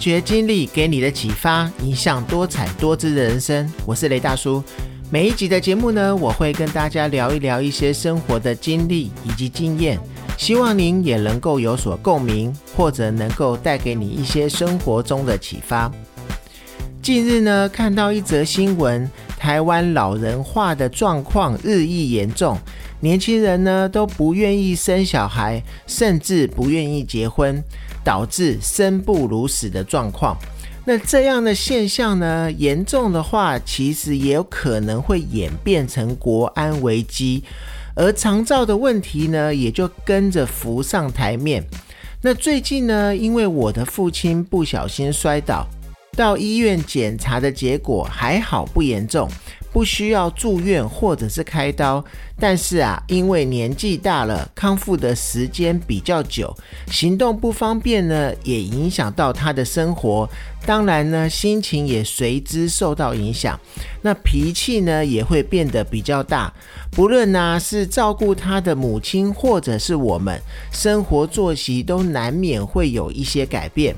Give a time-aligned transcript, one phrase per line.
[0.00, 3.70] 发掘经历给你的启发，影响多彩多姿的人生。
[3.84, 4.64] 我是雷大叔。
[5.10, 10.00] 每一集的节目呢，我会跟大家聊一聊一些生活的经历以及经验，
[10.38, 15.92] 希望您也能够有所共鸣，或者能够带给你一些生活中的启发。
[17.02, 19.06] 近日呢，看到一则新闻，
[19.36, 22.56] 台湾老人化的状况日益严重，
[23.00, 27.62] 年轻人呢都不愿意生小孩，甚至不愿意结婚。
[28.04, 30.36] 导致生不如死的状况，
[30.84, 37.44] 那这样的现象呢，严重的话，其实也有可能会演变成国安危机，
[37.94, 41.64] 而长照的问题呢，也就跟着浮上台面。
[42.22, 45.66] 那最近呢，因为我的父亲不小心摔倒，
[46.16, 49.28] 到医院检查的结果还好不严重。
[49.72, 52.04] 不需要住院或者是开刀，
[52.38, 56.54] 但是啊，因为年纪大了，康复的时间比较久，
[56.90, 60.28] 行动不方便呢，也影响到他的生活。
[60.66, 63.58] 当然呢，心情也随之受到影响。
[64.02, 66.52] 那脾气呢，也会变得比较大。
[66.90, 70.40] 不论呢是照顾他的母亲，或者是我们，
[70.72, 73.94] 生活作息都难免会有一些改变。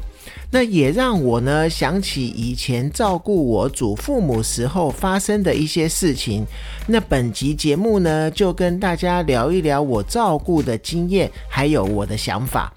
[0.55, 6.45] 那也让我呢想起以前照顾我祖父母时候发生的一些事情。
[6.87, 12.71] 那本集节目呢，就跟大家聊一聊我照顾的经验，还有我的想法。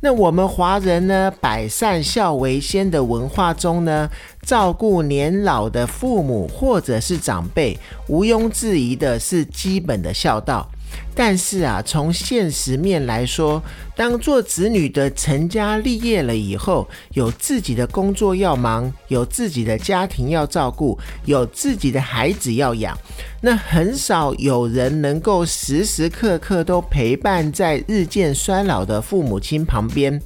[0.00, 4.08] 那我们华人呢，百善孝为先的文化中呢，
[4.42, 10.66] 照顾年老的父母或者是长辈，毋庸置疑的是基本的孝道。
[11.14, 13.62] 但是啊，从现实面来说，
[13.96, 22.96] 当做子女的成家立业了以后，有自己的工作要忙，有自己的家庭要照顾，有自己的孩子要养，
[23.40, 30.20] 那很少有人能够时时刻刻都陪伴在日渐衰老的父母亲旁边。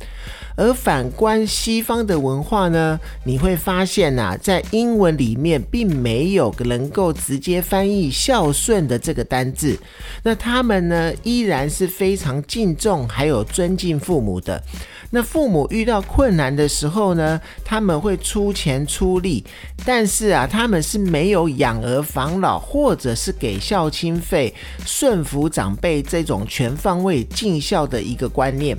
[0.60, 9.78] 而反观西方的文化呢，你会发现呐，在英文里面并没有能够直接翻译孝顺的这个单字。
[10.22, 14.62] 那他们呢，依然是非常敬重还有尊敬父母的。
[15.08, 19.42] 那父母遇到困难的时候呢，他们会出钱出力，
[19.86, 24.54] 但是啊，他们是没有养儿防老或者是给孝亲费、
[24.84, 28.76] 顺服长辈这种全方位尽孝的一个观念。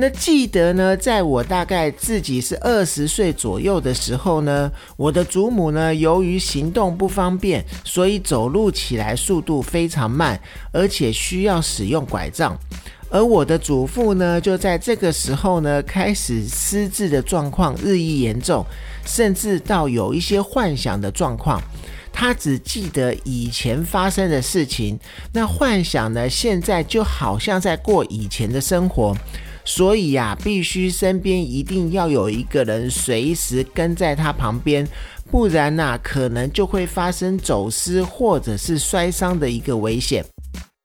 [0.00, 10.40] 那记得呢，在我大概自己是二十岁左右的时候呢，我的祖母呢，由于行动不方便，所以走路起来速度非常慢，
[10.72, 12.58] 而且需要使用拐杖。
[13.10, 18.64] 而我的祖父呢，就在这个时候呢，开始失智的状况日益严重，
[19.04, 21.60] 甚至到有一些幻想的状况。
[22.10, 24.98] 他只记得以前发生的事情，
[25.34, 29.14] 那幻想呢，现在就好像在过以前的生活。
[29.64, 34.86] 所以呀，必须身边一定要有一个人随时跟在他旁边，
[35.30, 40.24] 不然呐，可能就会发生走失或者是摔伤的一个危险。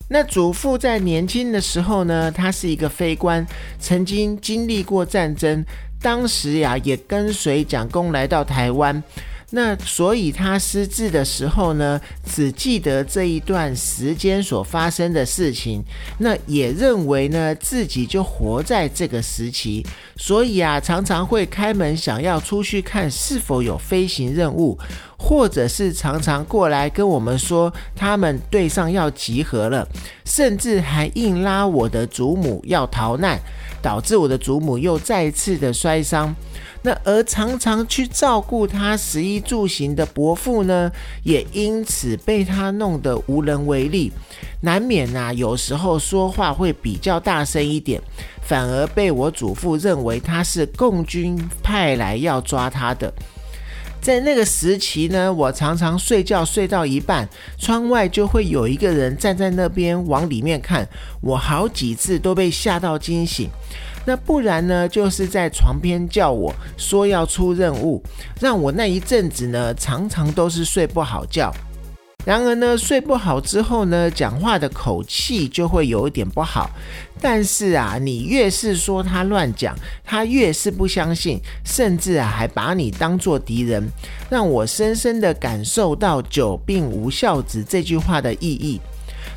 [0.07, 3.45] 那祖父在年轻的时候呢，他是一个飞官，
[3.79, 5.65] 曾经经历过战争，
[5.99, 9.03] 当时呀也跟随蒋公来到台湾。
[9.55, 15.81] 那所以他失智的时候呢，只记得这一段时间所发生的事情，
[16.17, 19.81] 那也认为呢自己就活在这个时期，
[20.17, 24.77] 所以啊常常会开门想要出去看是否有飞行任务，
[25.17, 29.87] 或者是常常过来跟我们说他们队上要集合了，
[30.25, 33.39] 甚至还硬拉我的祖母要逃难，
[33.81, 36.35] 导致我的祖母又再次的摔伤。
[36.85, 40.91] 那而常常去照顾他食衣住行的伯父呢，
[41.23, 44.11] 也因此被他弄得无能为力，
[44.61, 47.99] 难免呐，有时候说话会比较大声一点，
[48.43, 53.11] 反而被我祖父认为他是共军派来要抓他的。
[53.99, 57.27] 在那个时期呢，我常常睡觉睡到一半，
[57.57, 60.87] 窗外就会有一个人站在那边往里面看，
[61.21, 63.49] 我好几次都被吓到惊醒。
[64.05, 64.87] 那不然呢？
[64.87, 68.01] 就是在床边叫我说要出任务，
[68.39, 71.51] 让我那一阵子呢，常常都是睡不好觉。
[72.23, 76.69] 然而呢，睡不好之后呢，讲话的口气就会有一点不好。
[77.21, 83.87] 但是啊，你越是说他乱讲，他越是不相信，甚至啊，还把你当做敌人，
[84.27, 88.81] 让我深深的感受到“久病无孝子”这句话的意义。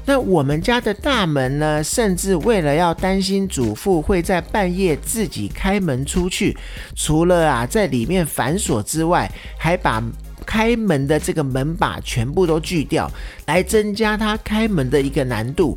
[0.08, 1.84] 那我们家的大门呢？
[1.84, 6.56] 甚至为了要担心祖父会在半夜自己开门出去，
[6.96, 10.02] 除了啊在里面反锁之外，还把
[10.46, 13.10] 开门的这个门把全部都锯掉，
[13.44, 15.76] 来增加他开门的一个难度，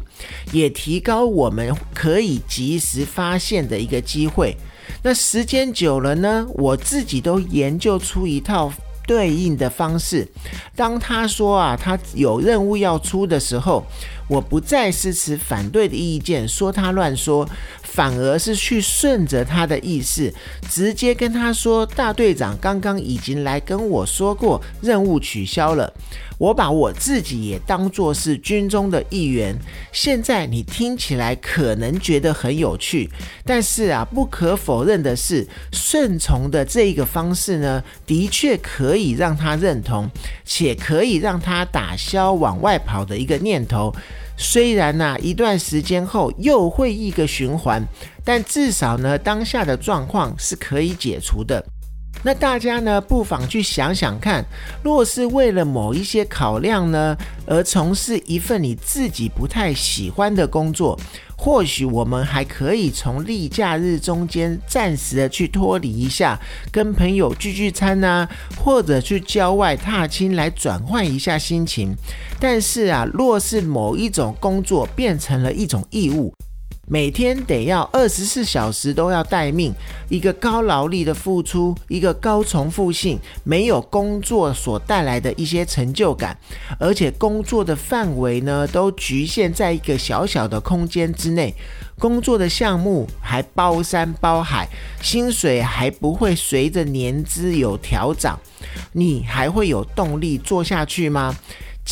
[0.54, 4.56] 也提高我们可以及时发现的一个机会。
[5.04, 8.72] 那时间久了呢，我自己都研究出一套。
[9.08, 10.26] 对应的方式，
[10.74, 13.84] 当他说啊，他有任务要出的时候，
[14.32, 17.46] 我不再是持反对的意见，说他乱说，
[17.84, 20.34] 反而是去顺着他的意思，
[20.70, 25.94] 直接跟他说，大队长刚刚已经来跟我说过，任务取消了。
[26.38, 29.54] 我把我自己也当作是军中的一员。
[29.92, 33.10] 现在你听起来可能觉得很有趣，
[33.46, 40.10] 但是啊，不可否认的是，顺从的这一个方式呢，的确可以让他认同，
[40.46, 43.94] 且可以让他打消往外跑的一个念头。
[44.44, 47.80] 虽然呢，一段时间后又会一个循环，
[48.26, 51.64] 但至少呢，当下的状况是可以解除的。
[52.24, 54.46] 那大家呢，不妨去想想看，
[54.84, 61.00] 若是为了某一些考量呢，而从事一份你自己不太喜欢的工作，
[61.36, 66.40] 或许我们还可以从例假日中间暂时的去脱离一下，
[66.72, 71.96] 跟朋友聚聚餐啊，或者去郊外踏青来转换一下心情。
[72.40, 76.32] 但是啊，若是某一种工作变成了一种义务，
[76.92, 79.74] 每天得要二十四小时都要待命，
[80.10, 86.38] 一个高劳力的付出，一个高重复性，没有工作所带来的一些成就感，
[86.78, 91.56] 而且工作的范围呢都局限在一个小小的空间之内，
[91.98, 94.68] 工作的项目还包山包海，
[95.02, 98.38] 薪水还不会随着年资有调整，
[98.92, 101.34] 你还会有动力做下去吗？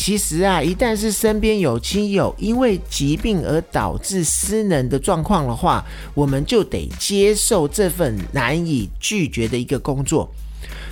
[0.02, 10.26] 其实啊，一旦是身边有亲友因为疾病而导致失能的状况的话，我们就得接受这份难以拒绝的一个工作。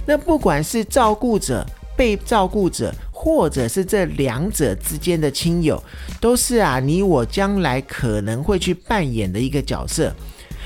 [0.05, 1.67] 那不管是照顾者、
[1.97, 5.83] 被照顾者，或者是这两者之间的亲友，
[6.21, 10.15] 都是啊，你我将来可能会去扮演的一个角色。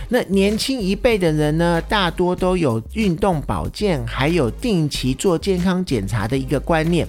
[0.09, 7.07] 那年轻一辈的人呢，大多都有运动保健，还有定期做健康检查的一个观念。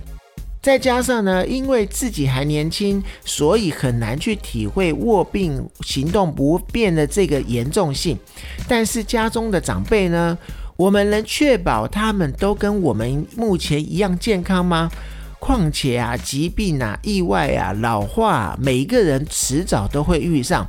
[0.64, 8.18] 再加上呢，因为自己还年轻，所以很难去体会卧病行动不便的这个严重性。
[8.66, 10.38] 但是家中的长辈呢，
[10.78, 14.90] 我们能确保他们都跟我们目前一样健康吗？
[15.44, 20.66] 况且啊，疾病啊、意外啊、老化，每一个人迟早都会遇上。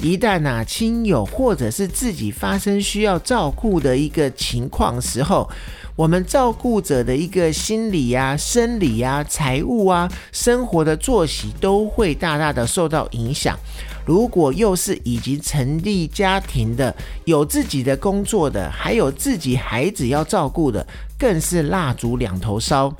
[0.00, 5.48] 一旦啊，亲友或者是自己发生需要照顾的一个情况时候，
[5.94, 13.56] 我们照顾者的一个心理啊、生理啊、财务啊、生活的作息都会大大的受到影响。
[14.04, 16.92] 如果又是已经成立家庭的、
[17.26, 20.84] 有自己的工作的，还有自己孩子要照顾的，
[21.16, 22.92] 更是蜡烛两头烧。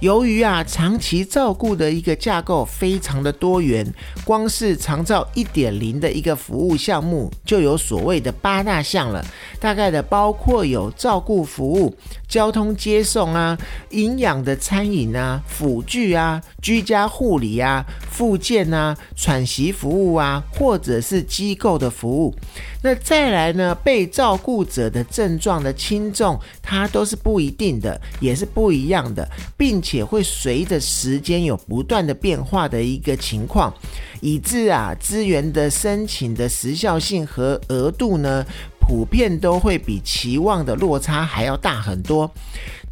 [0.00, 3.86] 由于啊，长期照顾的一个架构非常的多元，
[4.24, 9.22] 光是长照一点零的一个服务项目就有所谓的八大项了。
[9.60, 11.94] 大概的包括有照顾服务、
[12.26, 13.56] 交通接送啊、
[13.90, 22.34] 营养的餐饮啊、辅具啊、居家护理啊、附件啊、喘息服务啊，或者是机构的服务。
[22.82, 33.72] 那再来呢，被照顾者的症状的轻重，它都是不一定的，也是不一样的，并且会随着时间有不断的变化的一个情况，
[34.20, 38.44] 以致啊资源的申请的时效性和额度呢。
[38.80, 42.30] 普遍都会比期望的落差还要大很多。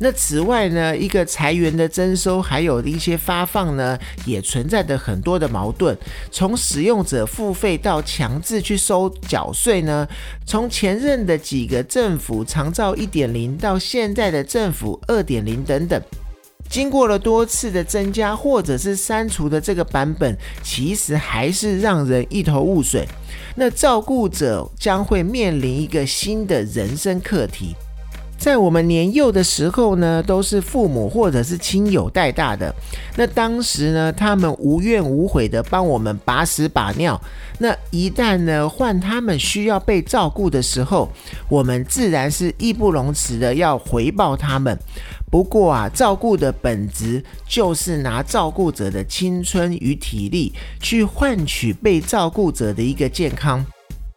[0.00, 5.96] 那此外呢，一个裁员的征收，还有一些发放呢，也存在着很多的矛盾。
[6.30, 10.06] 从使用者付费到强制去收缴税呢，
[10.46, 16.00] 从前任的几个政府长照一点零到现在的政府二点零等等。
[16.68, 23.06] 经过了多次的增加或者是删除的这个版本，其实还是让人一头雾水。
[23.56, 27.74] 那照顾者将会面临一个新的人生课题。
[28.48, 32.74] 在我们年幼的时候呢，都是父母或者是亲友带大的。
[33.14, 37.20] 那当时呢，他们无怨无悔的帮我们把屎把尿。
[37.58, 41.10] 那一旦呢，换他们需要被照顾的时候，
[41.50, 44.78] 我们自然是义不容辞的要回报他们。
[45.30, 53.62] 不过啊，照顾的本质就是拿照顾者的青春与体力去换取被照顾者的一个健康。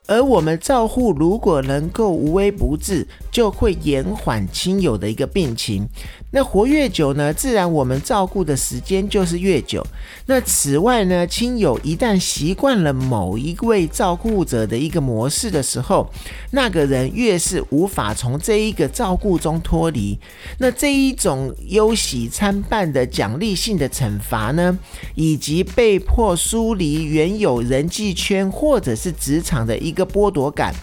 [0.08, 5.88] 而我们照护如果能够无微不至，就会延缓亲友的一个病情。
[6.34, 9.86] 那活越久呢，自然我们照顾的时间就是越久。
[10.26, 16.10] 那此外呢，亲友一旦习惯了某一位照顾者的一个模式的时候，
[16.52, 20.18] 那个人越是无法从这一个照顾中脱离。
[20.58, 24.78] 那这一种忧喜参半的奖励性的惩罚呢，
[25.16, 30.74] 以及被迫疏离原有人际圈或者是职场的一一个剥夺感，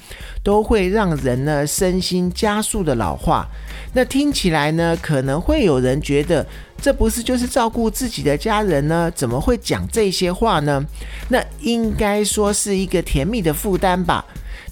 [0.44, 3.48] 都会让人呢身心加速的老化。
[3.94, 6.46] 那听起来呢，可能会有人觉得，
[6.80, 9.10] 这不是就是照顾自己的家人呢？
[9.14, 10.84] 怎么会讲这些话呢？
[11.30, 14.22] 那应该说是一个甜蜜的负担吧。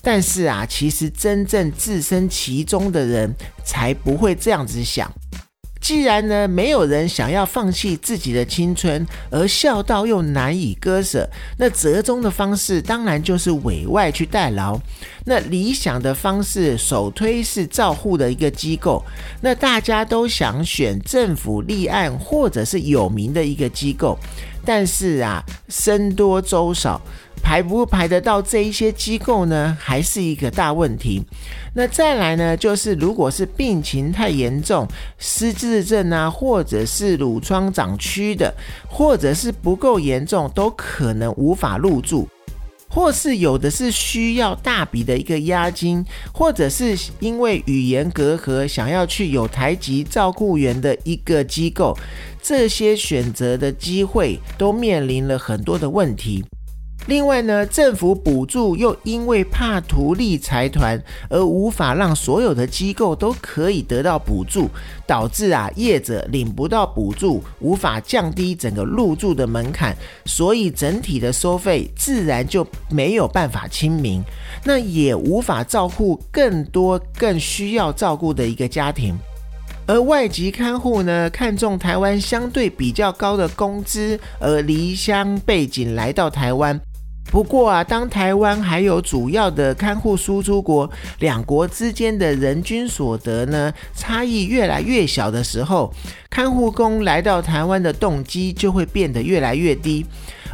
[0.03, 5.11] 但是啊，其实真正置身其中的人，才不会这样子想。
[5.81, 11.29] 既然呢，没有人想要放弃自己的青春，而孝道又难以割舍，
[11.59, 14.79] 那折中的方式当然就是委外去代劳。
[15.27, 19.05] 那理想的方式，首推是照护的一个机构。
[19.41, 24.19] 那大家都想选政府立案或者是有名的一个机构，
[24.65, 27.01] 但是啊，僧多粥少。
[27.43, 31.23] 排不排得到这一些机构呢，还是一个大问题。
[31.75, 34.87] 那再来呢，就是如果是病情太严重，
[35.19, 38.53] 失智症啊，或者是乳疮长蛆的，
[38.89, 42.29] 或者是不够严重，都可能无法入住。
[42.89, 46.03] 或是有的是需要大笔的一个押金，
[46.33, 51.95] 或者是因为语言隔阂，想要去有台籍照顾员的一个机构，
[52.41, 56.43] 这些选择的机会都面临了很多的问题。
[57.07, 64.69] 另外呢，政府补助又因为怕图利财团而无法让所有的机构都可以得到补助，
[65.07, 74.21] 导致啊业者领不到补助，无法降低整个入住的门槛，所以整体的收费自然就没有办法亲民，
[74.65, 79.17] 那也无法照顾更多更需要照顾的一个家庭。
[79.87, 86.81] 而外籍看护呢，看中台湾相对比较高的工资，而离乡背景来到台湾。
[87.31, 95.93] 不过啊，当台湾还有主要的看护输出国，两国之间的人均所得呢差异越来越小的时候，
[96.31, 100.07] 看护工来到台湾的动机就会变得越来越低。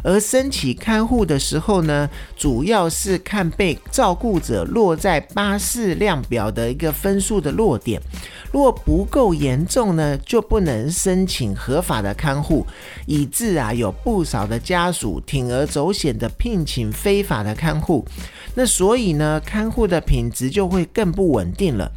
[0.03, 8.01] 而申请看护的时候呢，主要是看被照顾者落在巴士量表的一个分数的落点。
[8.51, 12.67] 如果不够严重呢，就不能申请合法的看护，
[13.07, 18.05] 以致啊有不少的家属铤而走险的聘请非法的看护，
[18.55, 21.91] 那所以呢，看护的品质就会更不稳定了。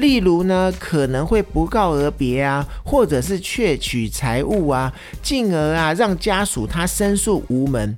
[0.00, 4.90] 例如呢，可能会不告而别啊，或者是窃取财物啊，
[5.22, 7.94] 进而啊让家属他申诉无门。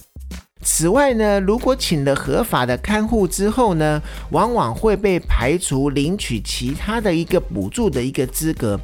[0.65, 8.79] 此外呢，如果请了合法的看护之后呢，往往会被排除领取其他的一个补助的一个资格，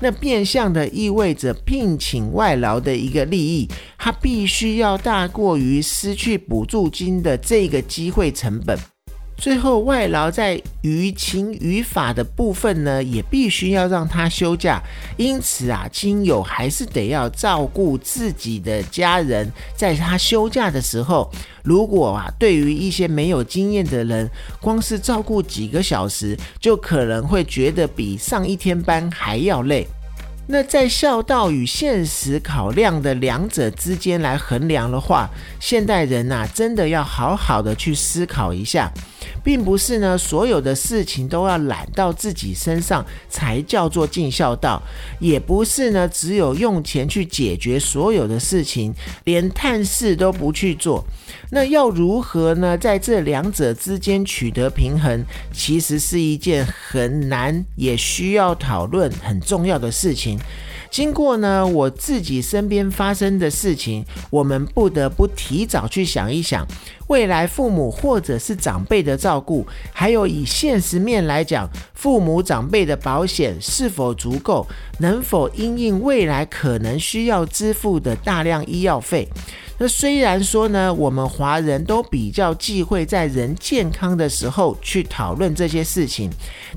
[0.00, 8.78] 那变相的意味着聘请外劳的一个利益，它必须要大过于失去补助金的这个机会成本。
[9.36, 14.80] 最后，外劳在于情于法的部分呢，也必须要让他休假。
[15.18, 19.50] 因此啊，亲友还是得要照顾自己的家人。
[19.76, 21.30] 在他休假的时候，
[21.62, 29.86] 如果啊，对于一些没有经验的人，光是照顾几个小时，就可能会觉得比上一天班还要累。
[30.46, 38.90] 那在孝道与现实考量的两者之间来衡量的话，现代人呐，真的要好好的去思考一下。
[39.44, 44.82] 并不是呢，所有的事情都要揽到自己身上才叫做尽孝道，
[45.20, 48.92] 也不是呢，只有用钱去解决所有的事情，
[49.24, 51.04] 连探视都不去做。
[51.50, 60.38] 那要如何呢，在这两者之间取得平衡，其实是一件很难，也需要讨论很重要的事情。
[60.90, 66.64] 经过呢，我自己身边发生的事情，我们不得不提早去想一想，
[67.08, 74.66] 未来父母或者是长辈的照顾，还有以现实面来讲，父母长辈的保险是否足够，
[74.98, 79.28] 能否因应未来可能需要支付的大量医药费。
[79.76, 86.30] 那虽然说呢，我们华人都比较忌讳在人健康的时候去讨论这些事情，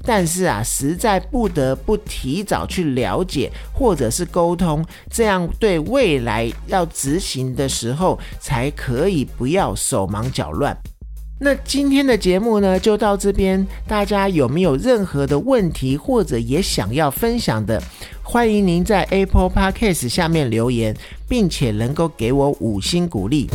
[0.04, 10.76] 但是啊，实在不得不提早去了解或者是沟通，这样对未来要执行的时候才可以不要手忙忙脚乱。
[11.40, 13.66] 那今天的节目呢，就到这边。
[13.88, 17.80] 大家有没有任何的问题，或者也想要分享的？
[18.24, 20.98] 欢迎您在 Apple Podcast 下面留言，
[21.30, 23.48] 并且能够给我五星鼓励。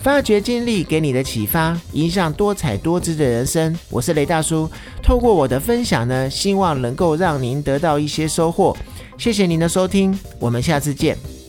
[0.00, 3.76] 发掘经历给你的启发，影响多彩多姿的人生。
[3.90, 4.70] 我是雷大叔，
[5.02, 8.74] 透过我的分享呢，希望能够让您得到一些收获。
[9.18, 11.39] 谢谢您的收听，我们下次见。